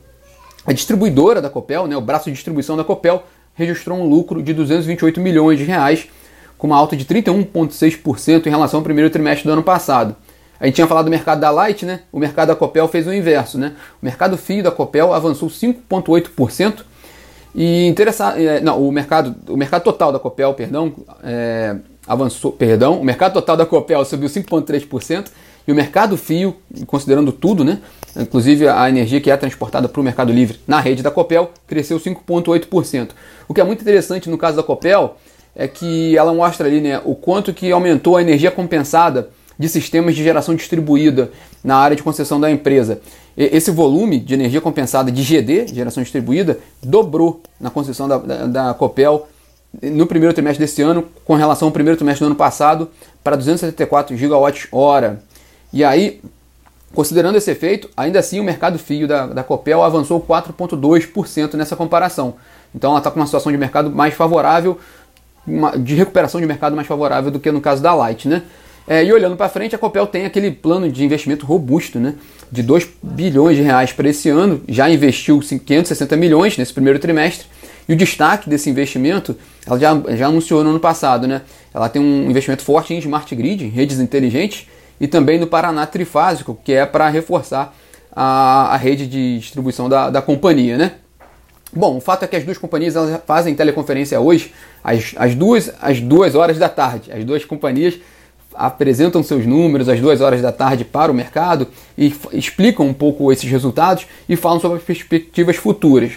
a 0.66 0.72
distribuidora 0.72 1.40
da 1.40 1.48
Copel, 1.48 1.86
né, 1.86 1.96
o 1.96 2.00
braço 2.00 2.26
de 2.26 2.32
distribuição 2.32 2.76
da 2.76 2.84
Copel, 2.84 3.24
registrou 3.54 3.98
um 3.98 4.08
lucro 4.08 4.42
de 4.42 4.52
228 4.52 5.20
milhões 5.20 5.58
de 5.58 5.64
reais, 5.64 6.08
com 6.56 6.68
uma 6.68 6.76
alta 6.76 6.96
de 6.96 7.04
31,6% 7.04 8.46
em 8.46 8.50
relação 8.50 8.78
ao 8.78 8.84
primeiro 8.84 9.10
trimestre 9.10 9.48
do 9.48 9.52
ano 9.52 9.62
passado. 9.62 10.16
A 10.62 10.66
gente 10.66 10.76
tinha 10.76 10.86
falado 10.86 11.06
do 11.06 11.10
mercado 11.10 11.40
da 11.40 11.50
Light, 11.50 11.84
né? 11.84 12.02
O 12.12 12.20
mercado 12.20 12.46
da 12.46 12.54
Copel 12.54 12.86
fez 12.86 13.04
o 13.08 13.12
inverso, 13.12 13.58
né? 13.58 13.72
O 14.00 14.04
mercado 14.04 14.36
fio 14.38 14.62
da 14.62 14.70
Copel 14.70 15.12
avançou 15.12 15.48
5,8% 15.48 16.84
e 17.52 17.88
interessado, 17.88 18.38
é, 18.38 18.60
não, 18.60 18.80
o 18.80 18.92
mercado, 18.92 19.34
o 19.48 19.56
mercado 19.56 19.82
total 19.82 20.12
da 20.12 20.20
Copel, 20.20 20.54
perdão, 20.54 20.94
é, 21.24 21.74
avançou, 22.06 22.52
perdão, 22.52 23.00
o 23.00 23.04
mercado 23.04 23.32
total 23.32 23.56
da 23.56 23.66
Copel 23.66 24.04
subiu 24.04 24.28
5,3% 24.28 25.30
e 25.66 25.72
o 25.72 25.74
mercado 25.74 26.16
fio, 26.16 26.56
considerando 26.86 27.32
tudo, 27.32 27.64
né? 27.64 27.80
Inclusive 28.16 28.68
a 28.68 28.88
energia 28.88 29.20
que 29.20 29.32
é 29.32 29.36
transportada 29.36 29.88
para 29.88 30.00
o 30.00 30.04
Mercado 30.04 30.32
Livre 30.32 30.60
na 30.64 30.78
rede 30.78 31.02
da 31.02 31.10
Copel, 31.10 31.50
cresceu 31.66 31.98
5,8%. 31.98 33.10
O 33.48 33.54
que 33.54 33.60
é 33.60 33.64
muito 33.64 33.80
interessante 33.80 34.30
no 34.30 34.38
caso 34.38 34.56
da 34.56 34.62
Copel 34.62 35.16
é 35.56 35.66
que 35.66 36.16
ela 36.16 36.32
mostra 36.32 36.68
ali, 36.68 36.80
né, 36.80 37.02
o 37.04 37.16
quanto 37.16 37.52
que 37.52 37.72
aumentou 37.72 38.16
a 38.16 38.22
energia 38.22 38.52
compensada 38.52 39.28
de 39.62 39.68
sistemas 39.68 40.16
de 40.16 40.24
geração 40.24 40.56
distribuída 40.56 41.30
na 41.62 41.76
área 41.76 41.96
de 41.96 42.02
concessão 42.02 42.40
da 42.40 42.50
empresa. 42.50 43.00
Esse 43.36 43.70
volume 43.70 44.18
de 44.18 44.34
energia 44.34 44.60
compensada 44.60 45.10
de 45.10 45.22
GD, 45.22 45.68
geração 45.68 46.02
distribuída, 46.02 46.58
dobrou 46.82 47.40
na 47.60 47.70
concessão 47.70 48.08
da, 48.08 48.18
da, 48.18 48.46
da 48.46 48.74
Copel 48.74 49.28
no 49.80 50.04
primeiro 50.04 50.34
trimestre 50.34 50.62
desse 50.62 50.82
ano, 50.82 51.06
com 51.24 51.34
relação 51.34 51.68
ao 51.68 51.72
primeiro 51.72 51.96
trimestre 51.96 52.24
do 52.24 52.26
ano 52.26 52.34
passado, 52.34 52.90
para 53.22 53.36
274 53.36 54.16
gigawatts-hora. 54.16 55.22
E 55.72 55.84
aí, 55.84 56.20
considerando 56.92 57.36
esse 57.36 57.50
efeito, 57.50 57.88
ainda 57.96 58.18
assim 58.18 58.40
o 58.40 58.44
mercado 58.44 58.78
fio 58.80 59.06
da, 59.06 59.28
da 59.28 59.44
Copel 59.44 59.82
avançou 59.82 60.20
4,2% 60.20 61.54
nessa 61.54 61.76
comparação. 61.76 62.34
Então 62.74 62.90
ela 62.90 62.98
está 62.98 63.12
com 63.12 63.20
uma 63.20 63.26
situação 63.26 63.52
de 63.52 63.56
mercado 63.56 63.90
mais 63.90 64.12
favorável, 64.12 64.78
uma, 65.46 65.78
de 65.78 65.94
recuperação 65.94 66.40
de 66.40 66.46
mercado 66.46 66.74
mais 66.74 66.88
favorável 66.88 67.30
do 67.30 67.40
que 67.40 67.50
no 67.50 67.60
caso 67.60 67.80
da 67.80 67.94
Light. 67.94 68.28
Né? 68.28 68.42
É, 68.86 69.04
e 69.04 69.12
olhando 69.12 69.36
para 69.36 69.48
frente, 69.48 69.74
a 69.74 69.78
Copel 69.78 70.06
tem 70.06 70.24
aquele 70.24 70.50
plano 70.50 70.90
de 70.90 71.04
investimento 71.04 71.46
robusto, 71.46 72.00
né, 72.00 72.14
de 72.50 72.62
2 72.62 72.88
bilhões 73.02 73.56
de 73.56 73.62
reais 73.62 73.92
para 73.92 74.08
esse 74.08 74.28
ano, 74.28 74.62
já 74.68 74.90
investiu 74.90 75.40
560 75.40 76.16
milhões 76.16 76.58
nesse 76.58 76.72
primeiro 76.72 76.98
trimestre, 76.98 77.46
e 77.88 77.92
o 77.92 77.96
destaque 77.96 78.48
desse 78.50 78.68
investimento, 78.68 79.36
ela 79.66 79.78
já, 79.78 80.02
já 80.16 80.26
anunciou 80.26 80.64
no 80.64 80.70
ano 80.70 80.80
passado, 80.80 81.26
né, 81.28 81.42
ela 81.72 81.88
tem 81.88 82.02
um 82.02 82.28
investimento 82.28 82.62
forte 82.62 82.92
em 82.92 82.98
smart 82.98 83.32
grid, 83.34 83.64
em 83.64 83.68
redes 83.68 84.00
inteligentes, 84.00 84.66
e 85.00 85.06
também 85.06 85.38
no 85.38 85.46
Paraná 85.46 85.86
Trifásico, 85.86 86.58
que 86.64 86.72
é 86.72 86.84
para 86.84 87.08
reforçar 87.08 87.74
a, 88.14 88.74
a 88.74 88.76
rede 88.76 89.06
de 89.06 89.38
distribuição 89.38 89.88
da, 89.88 90.10
da 90.10 90.20
companhia, 90.20 90.76
né. 90.76 90.92
Bom, 91.74 91.96
o 91.96 92.00
fato 92.00 92.24
é 92.24 92.28
que 92.28 92.36
as 92.36 92.44
duas 92.44 92.58
companhias 92.58 92.94
fazem 93.26 93.54
teleconferência 93.54 94.20
hoje 94.20 94.52
às, 94.84 95.14
às, 95.16 95.34
duas, 95.34 95.72
às 95.80 96.00
duas 96.00 96.34
horas 96.34 96.58
da 96.58 96.68
tarde. 96.68 97.10
As 97.10 97.24
duas 97.24 97.46
companhias 97.46 97.98
apresentam 98.54 99.22
seus 99.22 99.46
números 99.46 99.88
às 99.88 100.00
duas 100.00 100.20
horas 100.20 100.42
da 100.42 100.52
tarde 100.52 100.84
para 100.84 101.10
o 101.10 101.14
mercado 101.14 101.68
e 101.96 102.14
explicam 102.32 102.86
um 102.86 102.94
pouco 102.94 103.32
esses 103.32 103.50
resultados 103.50 104.06
e 104.28 104.36
falam 104.36 104.60
sobre 104.60 104.78
as 104.78 104.84
perspectivas 104.84 105.56
futuras. 105.56 106.12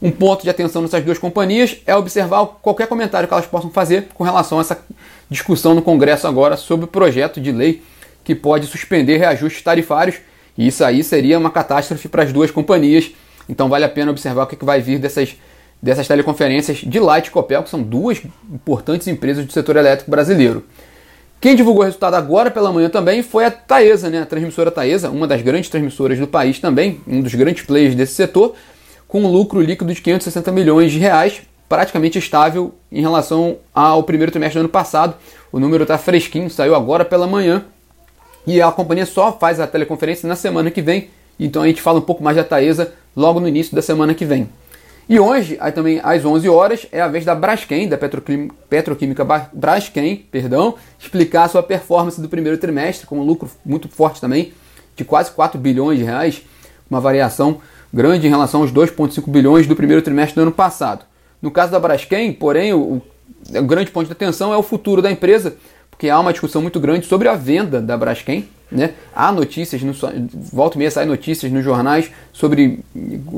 Um 0.00 0.10
ponto 0.10 0.42
de 0.42 0.50
atenção 0.50 0.82
nessas 0.82 1.04
duas 1.04 1.18
companhias 1.18 1.76
é 1.86 1.94
observar 1.94 2.44
qualquer 2.60 2.88
comentário 2.88 3.28
que 3.28 3.34
elas 3.34 3.46
possam 3.46 3.70
fazer 3.70 4.08
com 4.14 4.24
relação 4.24 4.58
a 4.58 4.60
essa 4.62 4.84
discussão 5.30 5.74
no 5.74 5.82
Congresso 5.82 6.26
agora 6.26 6.56
sobre 6.56 6.86
o 6.86 6.88
projeto 6.88 7.40
de 7.40 7.52
lei 7.52 7.82
que 8.24 8.34
pode 8.34 8.66
suspender 8.66 9.16
reajustes 9.18 9.62
tarifários, 9.62 10.16
e 10.56 10.66
isso 10.66 10.84
aí 10.84 11.02
seria 11.02 11.38
uma 11.38 11.50
catástrofe 11.50 12.08
para 12.08 12.22
as 12.24 12.32
duas 12.32 12.50
companhias. 12.50 13.10
Então 13.48 13.68
vale 13.68 13.84
a 13.84 13.88
pena 13.88 14.10
observar 14.10 14.44
o 14.44 14.46
que 14.46 14.64
vai 14.64 14.80
vir 14.80 14.98
dessas, 14.98 15.36
dessas 15.80 16.06
teleconferências 16.06 16.78
de 16.78 17.00
Light 17.00 17.28
e 17.28 17.30
Copel, 17.30 17.62
que 17.62 17.70
são 17.70 17.82
duas 17.82 18.20
importantes 18.52 19.08
empresas 19.08 19.44
do 19.44 19.52
setor 19.52 19.76
elétrico 19.76 20.10
brasileiro. 20.10 20.64
Quem 21.42 21.56
divulgou 21.56 21.82
o 21.82 21.84
resultado 21.84 22.14
agora 22.14 22.52
pela 22.52 22.72
manhã 22.72 22.88
também 22.88 23.20
foi 23.20 23.44
a 23.44 23.50
Taesa, 23.50 24.08
né? 24.08 24.22
a 24.22 24.26
transmissora 24.26 24.70
Taesa, 24.70 25.10
uma 25.10 25.26
das 25.26 25.42
grandes 25.42 25.68
transmissoras 25.68 26.16
do 26.16 26.28
país 26.28 26.60
também, 26.60 27.00
um 27.04 27.20
dos 27.20 27.34
grandes 27.34 27.64
players 27.64 27.96
desse 27.96 28.14
setor, 28.14 28.54
com 29.08 29.24
um 29.24 29.26
lucro 29.26 29.60
líquido 29.60 29.92
de 29.92 30.00
560 30.00 30.52
milhões 30.52 30.92
de 30.92 31.00
reais, 31.00 31.42
praticamente 31.68 32.16
estável 32.16 32.72
em 32.92 33.00
relação 33.00 33.56
ao 33.74 34.04
primeiro 34.04 34.30
trimestre 34.30 34.60
do 34.60 34.60
ano 34.60 34.68
passado. 34.68 35.16
O 35.50 35.58
número 35.58 35.82
está 35.82 35.98
fresquinho, 35.98 36.48
saiu 36.48 36.76
agora 36.76 37.04
pela 37.04 37.26
manhã. 37.26 37.64
E 38.46 38.62
a 38.62 38.70
companhia 38.70 39.04
só 39.04 39.32
faz 39.32 39.58
a 39.58 39.66
teleconferência 39.66 40.28
na 40.28 40.36
semana 40.36 40.70
que 40.70 40.80
vem. 40.80 41.10
Então 41.40 41.62
a 41.62 41.66
gente 41.66 41.82
fala 41.82 41.98
um 41.98 42.02
pouco 42.02 42.22
mais 42.22 42.36
da 42.36 42.44
Taesa 42.44 42.94
logo 43.16 43.40
no 43.40 43.48
início 43.48 43.74
da 43.74 43.82
semana 43.82 44.14
que 44.14 44.24
vem. 44.24 44.48
E 45.08 45.18
hoje, 45.18 45.56
aí 45.60 45.72
também 45.72 46.00
às 46.02 46.24
11 46.24 46.48
horas, 46.48 46.86
é 46.92 47.00
a 47.00 47.08
vez 47.08 47.24
da 47.24 47.34
Braskem, 47.34 47.88
da 47.88 47.98
Petroquímica 47.98 49.24
Braskem, 49.52 50.16
perdão, 50.30 50.76
explicar 50.98 51.44
a 51.44 51.48
sua 51.48 51.62
performance 51.62 52.20
do 52.20 52.28
primeiro 52.28 52.56
trimestre, 52.56 53.06
com 53.06 53.18
um 53.18 53.24
lucro 53.24 53.50
muito 53.64 53.88
forte 53.88 54.20
também, 54.20 54.52
de 54.94 55.04
quase 55.04 55.30
4 55.32 55.58
bilhões 55.58 55.98
de 55.98 56.04
reais, 56.04 56.42
uma 56.88 57.00
variação 57.00 57.60
grande 57.92 58.26
em 58.26 58.30
relação 58.30 58.62
aos 58.62 58.72
2,5 58.72 59.28
bilhões 59.28 59.66
do 59.66 59.76
primeiro 59.76 60.02
trimestre 60.02 60.36
do 60.36 60.42
ano 60.42 60.52
passado. 60.52 61.04
No 61.40 61.50
caso 61.50 61.72
da 61.72 61.80
Braskem, 61.80 62.32
porém, 62.32 62.72
o, 62.72 63.02
o 63.50 63.62
grande 63.64 63.90
ponto 63.90 64.06
de 64.06 64.12
atenção 64.12 64.52
é 64.52 64.56
o 64.56 64.62
futuro 64.62 65.02
da 65.02 65.10
empresa, 65.10 65.56
porque 65.90 66.08
há 66.08 66.18
uma 66.18 66.32
discussão 66.32 66.62
muito 66.62 66.78
grande 66.78 67.06
sobre 67.06 67.28
a 67.28 67.34
venda 67.34 67.82
da 67.82 67.96
Braskem. 67.96 68.48
Né? 68.72 68.94
Há 69.14 69.30
notícias, 69.30 69.82
no, 69.82 69.92
volta 70.52 70.76
e 70.76 70.78
meia 70.78 70.90
saem 70.90 71.06
notícias 71.06 71.52
nos 71.52 71.62
jornais 71.62 72.10
sobre 72.32 72.80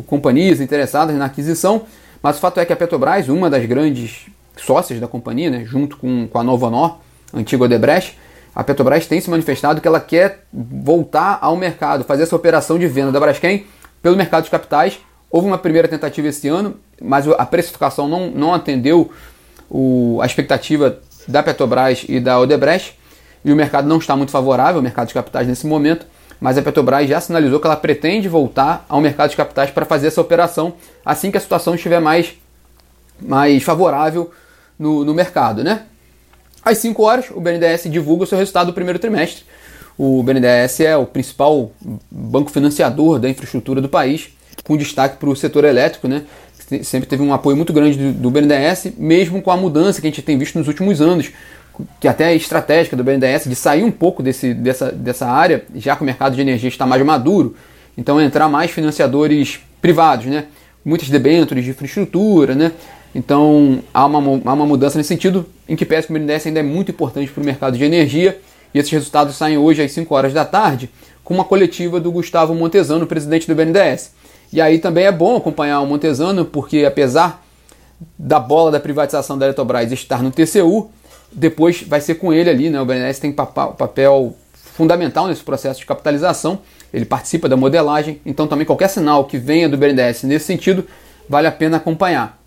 companhias 0.07 0.61
interessadas 0.61 1.17
na 1.17 1.25
aquisição, 1.25 1.83
mas 2.23 2.37
o 2.37 2.41
fato 2.41 2.61
é 2.61 2.65
que 2.65 2.73
a 2.73 2.77
Petrobras, 2.77 3.29
uma 3.29 3.51
das 3.51 3.67
grandes 3.67 4.27
sócias 4.57 5.01
da 5.01 5.09
companhia, 5.09 5.51
né, 5.51 5.65
junto 5.65 5.97
com, 5.97 6.29
com 6.29 6.39
a 6.39 6.45
Nova 6.45 6.67
Honor, 6.69 6.99
antiga 7.35 7.65
Odebrecht, 7.65 8.17
a 8.55 8.63
Petrobras 8.63 9.07
tem 9.07 9.21
se 9.21 9.29
manifestado 9.29 9.81
que 9.81 9.89
ela 9.89 10.01
quer 10.01 10.45
voltar 10.53 11.39
ao 11.43 11.57
mercado, 11.57 12.05
fazer 12.05 12.23
essa 12.23 12.37
operação 12.37 12.79
de 12.79 12.87
venda 12.87 13.11
da 13.11 13.19
Braskem 13.19 13.67
pelo 14.01 14.17
mercado 14.17 14.45
de 14.45 14.51
capitais. 14.51 15.01
Houve 15.29 15.49
uma 15.49 15.59
primeira 15.59 15.89
tentativa 15.89 16.29
esse 16.29 16.47
ano, 16.47 16.77
mas 17.03 17.27
a 17.27 17.45
precificação 17.45 18.09
não, 18.09 18.31
não 18.31 18.55
atendeu 18.55 19.11
o, 19.69 20.21
a 20.23 20.27
expectativa 20.27 21.01
da 21.27 21.43
Petrobras 21.43 22.05
e 22.09 22.21
da 22.21 22.39
Odebrecht, 22.39 22.97
e 23.45 23.53
o 23.53 23.57
mercado 23.57 23.87
não 23.87 23.99
está 23.99 24.17
muito 24.17 24.31
favorável, 24.31 24.81
o 24.81 24.83
mercado 24.83 25.09
de 25.09 25.15
capitais 25.15 25.47
nesse 25.47 25.67
momento, 25.67 26.07
mas 26.41 26.59
a 26.59 26.63
Petrobras 26.63 27.09
já 27.09 27.21
sinalizou 27.21 27.61
que 27.61 27.67
ela 27.67 27.77
pretende 27.77 28.29
voltar 28.29 28.85
ao 28.89 29.01
mercado 29.01 29.31
de 29.31 29.37
capitais 29.37 29.71
para 29.71 29.85
fazer 29.85 30.09
essa 30.09 30.21
operação 30.21 30.75
assim 31.05 31.31
que 31.31 31.37
a 31.37 31.41
situação 31.41 31.75
estiver 31.75 32.01
mais, 32.01 32.35
mais 33.21 33.63
favorável 33.63 34.31
no, 34.79 35.05
no 35.05 35.15
mercado. 35.15 35.63
Né? 35.63 35.83
Às 36.65 36.79
5 36.79 37.03
horas, 37.03 37.27
o 37.31 37.41
BNDES 37.41 37.85
divulga 37.91 38.25
o 38.25 38.27
seu 38.27 38.39
resultado 38.39 38.69
do 38.69 38.73
primeiro 38.73 38.99
trimestre. 38.99 39.45
O 39.97 40.23
BNDES 40.23 40.81
é 40.81 40.97
o 40.97 41.07
principal 41.07 41.71
banco 42.11 42.51
financiador 42.51 43.19
da 43.19 43.29
infraestrutura 43.29 43.81
do 43.81 43.89
país, 43.89 44.31
com 44.65 44.77
destaque 44.77 45.19
para 45.19 45.29
o 45.29 45.37
setor 45.37 45.65
elétrico, 45.65 46.09
né? 46.09 46.25
sempre 46.83 47.07
teve 47.07 47.23
um 47.23 47.33
apoio 47.33 47.57
muito 47.57 47.73
grande 47.73 47.99
do, 47.99 48.13
do 48.13 48.31
BNDES, 48.31 48.95
mesmo 48.97 49.43
com 49.43 49.51
a 49.51 49.57
mudança 49.57 50.01
que 50.01 50.07
a 50.07 50.11
gente 50.11 50.23
tem 50.23 50.39
visto 50.39 50.59
nos 50.59 50.67
últimos 50.67 51.01
anos, 51.01 51.31
que 52.01 52.07
até 52.07 52.35
estratégica 52.35 52.97
do 52.97 53.03
BNDES 53.03 53.45
de 53.45 53.55
sair 53.55 53.83
um 53.83 53.91
pouco 53.91 54.23
desse, 54.23 54.55
dessa, 54.55 54.93
dessa 54.93 55.27
área, 55.27 55.65
já 55.75 55.97
que 55.97 56.03
o 56.03 56.05
mercado 56.05 56.35
de 56.35 56.41
energia 56.41 56.69
está 56.69 56.87
mais 56.87 57.05
maduro, 57.05 57.57
então 57.99 58.21
entrar 58.21 58.49
mais 58.49 58.71
financiadores 58.71 59.61
privados, 59.81 60.27
né? 60.27 60.47
muitas 60.85 61.09
debêntures 61.09 61.65
de 61.65 61.71
infraestrutura, 61.71 62.55
né? 62.55 62.73
então 63.15 63.81
há 63.93 64.07
uma, 64.07 64.41
há 64.45 64.53
uma 64.53 64.67
mudança 64.67 64.99
nesse 64.99 65.09
sentido, 65.09 65.47
em 65.69 65.75
que 65.75 65.85
parece 65.85 66.07
que 66.07 66.13
o 66.13 66.17
BNDES 66.19 66.47
ainda 66.47 66.61
é 66.61 66.63
muito 66.63 66.91
importante 66.91 67.31
para 67.31 67.43
o 67.43 67.45
mercado 67.45 67.77
de 67.77 67.85
energia, 67.85 68.39
e 68.73 68.79
esses 68.79 68.91
resultados 68.91 69.37
saem 69.37 69.57
hoje 69.57 69.83
às 69.83 69.93
5 69.93 70.15
horas 70.15 70.33
da 70.33 70.45
tarde, 70.45 70.91
com 71.23 71.35
uma 71.35 71.45
coletiva 71.45 71.99
do 71.99 72.13
Gustavo 72.13 72.55
Montesano, 72.55 73.07
presidente 73.07 73.47
do 73.47 73.55
BNDES. 73.55 74.13
E 74.53 74.61
aí 74.61 74.79
também 74.79 75.07
é 75.07 75.13
bom 75.13 75.37
acompanhar 75.37 75.81
o 75.81 75.87
Montesano, 75.87 76.45
porque 76.45 76.85
apesar 76.85 77.43
da 78.19 78.39
bola 78.39 78.71
da 78.71 78.81
privatização 78.81 79.39
da 79.39 79.47
Eletrobras 79.47 79.91
estar 79.91 80.23
no 80.23 80.31
TCU, 80.31 80.91
depois 81.35 81.83
vai 81.83 82.01
ser 82.01 82.15
com 82.17 82.33
ele 82.33 82.49
ali, 82.49 82.71
né? 82.71 82.81
O 82.81 82.85
BNDES 82.85 83.19
tem 83.19 83.33
papel 83.33 84.37
fundamental 84.55 85.27
nesse 85.27 85.43
processo 85.43 85.81
de 85.81 85.87
capitalização, 85.87 86.61
ele 86.93 87.05
participa 87.05 87.49
da 87.49 87.57
modelagem, 87.57 88.21
então 88.25 88.47
também 88.47 88.67
qualquer 88.67 88.89
sinal 88.89 89.25
que 89.25 89.37
venha 89.37 89.69
do 89.69 89.77
BNDES 89.77 90.25
nesse 90.25 90.47
sentido 90.47 90.85
vale 91.29 91.47
a 91.47 91.53
pena 91.53 91.77
acompanhar. 91.77 92.41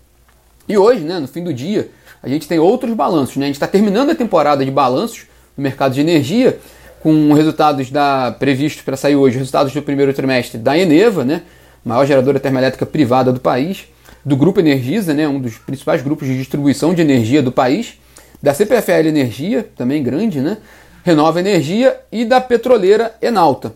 E 0.68 0.76
hoje, 0.76 1.00
né, 1.00 1.18
no 1.18 1.28
fim 1.28 1.42
do 1.42 1.52
dia, 1.52 1.90
a 2.22 2.28
gente 2.28 2.46
tem 2.46 2.58
outros 2.58 2.92
balanços, 2.94 3.36
né? 3.36 3.44
A 3.44 3.48
gente 3.48 3.56
está 3.56 3.66
terminando 3.66 4.10
a 4.10 4.14
temporada 4.14 4.64
de 4.64 4.70
balanços 4.70 5.26
no 5.56 5.62
mercado 5.62 5.94
de 5.94 6.00
energia, 6.00 6.58
com 7.00 7.32
resultados 7.32 7.90
da 7.90 8.34
previsto 8.38 8.82
para 8.84 8.96
sair 8.96 9.16
hoje, 9.16 9.38
resultados 9.38 9.72
do 9.72 9.82
primeiro 9.82 10.12
trimestre 10.12 10.58
da 10.58 10.76
Eneva, 10.76 11.24
né? 11.24 11.42
maior 11.84 12.04
geradora 12.04 12.38
termoelétrica 12.38 12.84
privada 12.84 13.32
do 13.32 13.40
país, 13.40 13.86
do 14.24 14.36
Grupo 14.36 14.60
Energisa, 14.60 15.14
né, 15.14 15.26
um 15.26 15.40
dos 15.40 15.56
principais 15.58 16.02
grupos 16.02 16.28
de 16.28 16.36
distribuição 16.36 16.92
de 16.92 17.00
energia 17.00 17.42
do 17.42 17.50
país, 17.50 17.98
da 18.42 18.54
CPFL 18.54 19.08
Energia, 19.08 19.68
também 19.76 20.02
grande, 20.02 20.40
né, 20.40 20.58
Renova 21.04 21.40
Energia 21.40 21.98
e 22.12 22.24
da 22.24 22.40
petroleira 22.40 23.14
Enalta. 23.20 23.72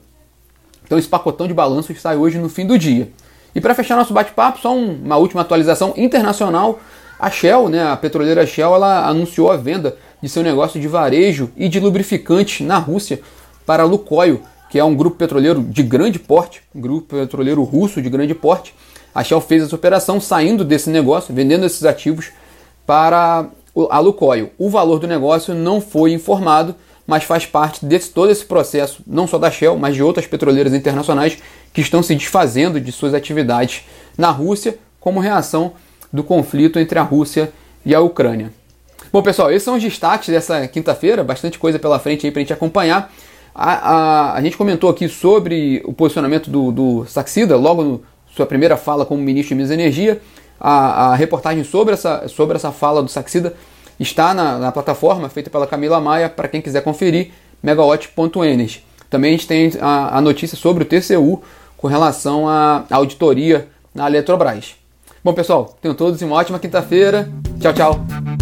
Então 0.84 0.98
esse 0.98 1.08
pacotão 1.08 1.46
de 1.46 1.54
balanços 1.54 2.00
sai 2.00 2.16
hoje 2.16 2.38
no 2.38 2.48
fim 2.48 2.66
do 2.66 2.78
dia. 2.78 3.10
E 3.54 3.60
para 3.60 3.74
fechar 3.74 3.96
nosso 3.96 4.14
bate-papo, 4.14 4.60
só 4.60 4.74
uma 4.74 5.16
última 5.16 5.42
atualização 5.42 5.92
internacional. 5.96 6.80
A 7.18 7.30
Shell, 7.30 7.68
né, 7.68 7.86
a 7.86 7.96
petroleira 7.96 8.46
Shell, 8.46 8.74
ela 8.74 9.06
anunciou 9.06 9.50
a 9.50 9.56
venda 9.56 9.96
de 10.22 10.28
seu 10.28 10.42
negócio 10.42 10.80
de 10.80 10.88
varejo 10.88 11.50
e 11.56 11.68
de 11.68 11.78
lubrificantes 11.78 12.66
na 12.66 12.78
Rússia 12.78 13.20
para 13.66 13.82
a 13.82 13.86
Lukoil, 13.86 14.42
que 14.70 14.78
é 14.78 14.84
um 14.84 14.94
grupo 14.94 15.16
petroleiro 15.16 15.62
de 15.62 15.82
grande 15.82 16.18
porte, 16.18 16.62
um 16.74 16.80
grupo 16.80 17.16
petroleiro 17.16 17.62
russo 17.62 18.00
de 18.00 18.08
grande 18.08 18.34
porte. 18.34 18.74
A 19.14 19.22
Shell 19.22 19.40
fez 19.40 19.62
essa 19.62 19.74
operação 19.74 20.20
saindo 20.20 20.64
desse 20.64 20.88
negócio, 20.88 21.34
vendendo 21.34 21.66
esses 21.66 21.84
ativos 21.84 22.30
para 22.86 23.46
a 23.90 23.98
Lukoil. 23.98 24.50
O 24.58 24.68
valor 24.68 24.98
do 24.98 25.06
negócio 25.06 25.54
não 25.54 25.80
foi 25.80 26.12
informado, 26.12 26.74
mas 27.06 27.24
faz 27.24 27.46
parte 27.46 27.84
de 27.84 27.98
todo 27.98 28.30
esse 28.30 28.44
processo, 28.44 29.02
não 29.06 29.26
só 29.26 29.38
da 29.38 29.50
Shell, 29.50 29.76
mas 29.76 29.94
de 29.94 30.02
outras 30.02 30.26
petroleiras 30.26 30.72
internacionais 30.72 31.38
que 31.72 31.80
estão 31.80 32.02
se 32.02 32.14
desfazendo 32.14 32.80
de 32.80 32.92
suas 32.92 33.14
atividades 33.14 33.84
na 34.16 34.30
Rússia 34.30 34.78
como 35.00 35.20
reação 35.20 35.72
do 36.12 36.22
conflito 36.22 36.78
entre 36.78 36.98
a 36.98 37.02
Rússia 37.02 37.52
e 37.84 37.94
a 37.94 38.00
Ucrânia. 38.00 38.52
Bom, 39.12 39.22
pessoal, 39.22 39.50
esses 39.50 39.64
são 39.64 39.76
os 39.76 39.82
destaques 39.82 40.28
dessa 40.28 40.66
quinta-feira, 40.68 41.24
bastante 41.24 41.58
coisa 41.58 41.78
pela 41.78 41.98
frente 41.98 42.26
aí 42.26 42.32
para 42.32 42.40
a 42.40 42.44
gente 42.44 42.52
acompanhar. 42.52 43.12
A, 43.54 43.72
a, 43.72 44.34
a, 44.34 44.42
gente 44.42 44.56
comentou 44.56 44.88
aqui 44.88 45.08
sobre 45.08 45.82
o 45.84 45.92
posicionamento 45.92 46.48
do, 46.48 46.72
do 46.72 47.04
Saxida, 47.06 47.56
logo 47.56 47.82
no 47.82 48.02
sua 48.34 48.46
primeira 48.46 48.76
fala 48.76 49.04
como 49.04 49.22
ministro 49.22 49.50
de 49.50 49.56
Minas 49.56 49.70
e 49.70 49.74
Energia. 49.74 50.20
A, 50.64 51.06
a, 51.06 51.14
reportagem 51.16 51.64
sobre 51.64 51.92
essa, 51.92 52.28
sobre 52.28 52.54
essa 52.54 52.70
fala 52.70 53.02
do 53.02 53.08
Saxida 53.08 53.52
está 53.98 54.32
na, 54.32 54.58
na 54.58 54.70
plataforma 54.70 55.28
feita 55.28 55.50
pela 55.50 55.66
Camila 55.66 56.00
Maia, 56.00 56.28
para 56.28 56.46
quem 56.46 56.62
quiser 56.62 56.82
conferir, 56.82 57.32
megawatt.energy. 57.60 58.84
Também 59.10 59.34
a 59.34 59.36
gente 59.36 59.48
tem 59.48 59.72
a, 59.80 60.18
a 60.18 60.20
notícia 60.20 60.56
sobre 60.56 60.84
o 60.84 60.86
TCU 60.86 61.42
com 61.76 61.88
relação 61.88 62.48
à 62.48 62.84
auditoria 62.90 63.68
na 63.92 64.06
Eletrobras. 64.06 64.76
Bom, 65.24 65.34
pessoal, 65.34 65.76
tenham 65.82 65.96
todos 65.96 66.22
uma 66.22 66.36
ótima 66.36 66.60
quinta-feira. 66.60 67.28
Tchau, 67.60 67.72
tchau. 67.72 68.41